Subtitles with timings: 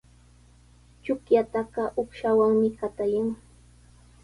[1.03, 3.29] Chukllataqa uqshawanmi qatayan.